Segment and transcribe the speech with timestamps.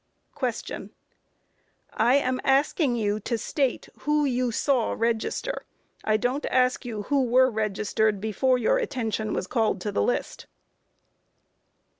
[0.35, 0.89] Q.
[1.93, 5.63] I am asking you to state who you saw register.
[6.03, 10.47] I don't ask you who were registered before your attention was called to the list.